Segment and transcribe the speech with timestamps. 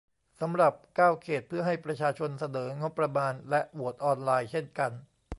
[0.39, 4.91] สำหรับ เก้า เขต เพื่อให้ประชาชนเสนองบประมาณ และ โหวตออนไลน์เช่นกัน